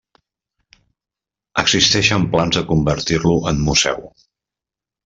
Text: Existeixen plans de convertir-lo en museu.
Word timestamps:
Existeixen 1.63 2.27
plans 2.33 2.59
de 2.61 2.65
convertir-lo 2.73 3.39
en 3.53 3.65
museu. 3.71 4.07